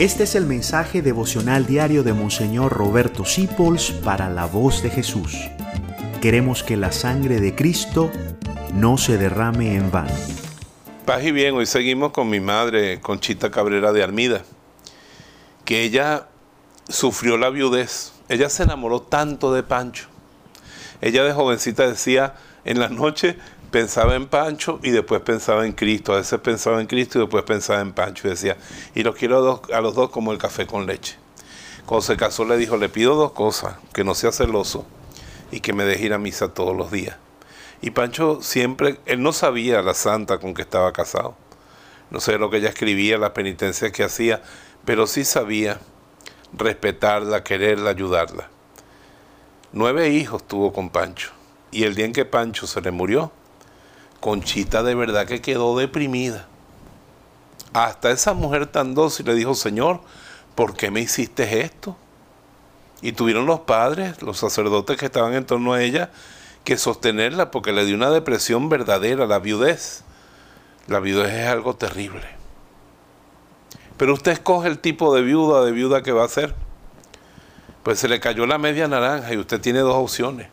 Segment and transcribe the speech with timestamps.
[0.00, 5.36] Este es el mensaje devocional diario de Monseñor Roberto Sipols para la voz de Jesús.
[6.22, 8.10] Queremos que la sangre de Cristo
[8.72, 10.14] no se derrame en vano.
[11.04, 14.40] Paz y bien, hoy seguimos con mi madre, Conchita Cabrera de Armida,
[15.66, 16.28] que ella
[16.88, 18.14] sufrió la viudez.
[18.30, 20.06] Ella se enamoró tanto de Pancho.
[21.02, 23.36] Ella de jovencita decía, en la noche
[23.70, 26.12] pensaba en Pancho y después pensaba en Cristo.
[26.12, 28.26] A veces pensaba en Cristo y después pensaba en Pancho.
[28.26, 28.56] Y decía,
[28.94, 31.16] y los quiero a, los dos como el café con leche.
[31.86, 34.86] Cuando se casó le dijo, le pido dos cosas, que no sea celoso
[35.50, 37.16] y que me deje ir a misa todos los días.
[37.82, 41.34] Y Pancho siempre, él no sabía la santa con que estaba casado.
[42.10, 44.42] No sé lo que ella escribía, las penitencias que hacía,
[44.84, 45.80] pero sí sabía
[46.52, 48.48] respetarla, quererla, ayudarla.
[49.72, 51.30] Nueve hijos tuvo con Pancho.
[51.70, 53.30] Y el día en que Pancho se le murió,
[54.20, 56.46] Conchita de verdad que quedó deprimida.
[57.72, 60.00] Hasta esa mujer tan dócil le dijo, Señor,
[60.54, 61.96] ¿por qué me hiciste esto?
[63.00, 66.10] Y tuvieron los padres, los sacerdotes que estaban en torno a ella,
[66.64, 70.04] que sostenerla porque le dio una depresión verdadera, la viudez.
[70.86, 72.26] La viudez es algo terrible.
[73.96, 76.54] Pero usted escoge el tipo de viuda, de viuda que va a ser.
[77.82, 80.48] Pues se le cayó la media naranja y usted tiene dos opciones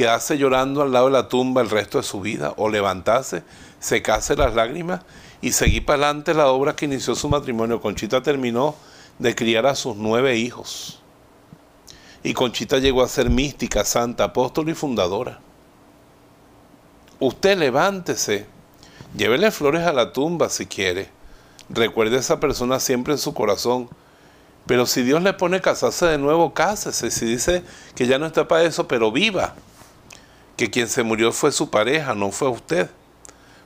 [0.00, 3.42] quedarse llorando al lado de la tumba el resto de su vida o levantarse,
[3.80, 5.02] secarse las lágrimas
[5.42, 7.82] y seguir para adelante la obra que inició su matrimonio.
[7.82, 8.74] Conchita terminó
[9.18, 11.02] de criar a sus nueve hijos.
[12.22, 15.38] Y Conchita llegó a ser mística, santa, apóstol y fundadora.
[17.18, 18.46] Usted levántese,
[19.14, 21.10] llévele flores a la tumba si quiere.
[21.68, 23.90] Recuerde a esa persona siempre en su corazón.
[24.64, 27.10] Pero si Dios le pone casarse de nuevo, cásese.
[27.10, 29.54] Si dice que ya no está para eso, pero viva
[30.60, 32.90] que quien se murió fue su pareja, no fue usted.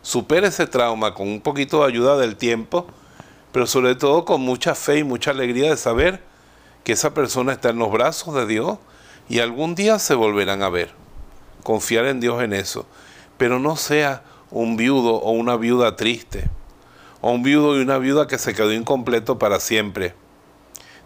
[0.03, 2.87] Supere ese trauma con un poquito de ayuda del tiempo,
[3.51, 6.23] pero sobre todo con mucha fe y mucha alegría de saber
[6.85, 8.79] que esa persona está en los brazos de Dios
[9.29, 10.93] y algún día se volverán a ver.
[11.65, 12.87] Confiar en Dios en eso,
[13.39, 16.49] pero no sea un viudo o una viuda triste,
[17.21, 20.15] o un viudo y una viuda que se quedó incompleto para siempre.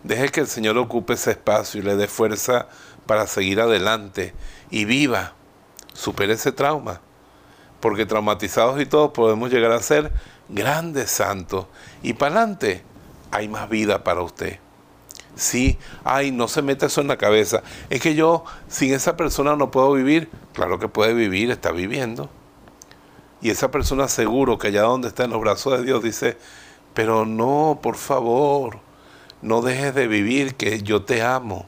[0.03, 2.69] Deje que el Señor ocupe ese espacio y le dé fuerza
[3.07, 4.35] para seguir adelante
[4.71, 5.38] y viva
[5.99, 7.01] supere ese trauma.
[7.81, 10.13] Porque traumatizados y todos podemos llegar a ser
[10.49, 11.67] grandes santos.
[12.03, 12.83] Y para adelante
[13.31, 14.59] hay más vida para usted.
[15.37, 17.63] Sí, ay, no se mete eso en la cabeza.
[17.91, 20.29] Es que yo sin esa persona no puedo vivir.
[20.53, 22.29] Claro que puede vivir, está viviendo.
[23.41, 26.37] Y esa persona seguro que allá donde está en los brazos de Dios dice,
[26.95, 28.81] pero no, por favor,
[29.43, 31.67] no dejes de vivir, que yo te amo.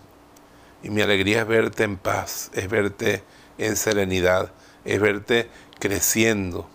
[0.83, 3.23] Y mi alegría es verte en paz, es verte
[3.61, 4.53] en serenidad,
[4.85, 6.69] es verte creciendo,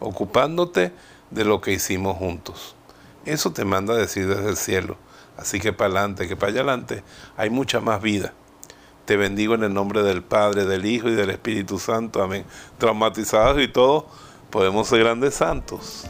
[0.00, 0.92] ocupándote
[1.30, 2.74] de lo que hicimos juntos.
[3.24, 4.96] Eso te manda a decir desde el cielo.
[5.36, 7.02] Así que para adelante, que para allá adelante
[7.36, 8.34] hay mucha más vida.
[9.04, 12.22] Te bendigo en el nombre del Padre, del Hijo y del Espíritu Santo.
[12.22, 12.44] Amén.
[12.78, 14.04] Traumatizados y todos,
[14.50, 16.04] podemos ser grandes santos.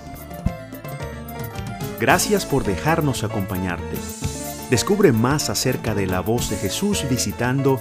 [2.00, 3.97] Gracias por dejarnos acompañarte.
[4.71, 7.81] Descubre más acerca de la voz de Jesús visitando